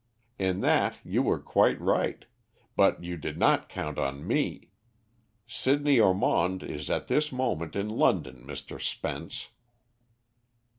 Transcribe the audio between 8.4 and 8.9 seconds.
Mr.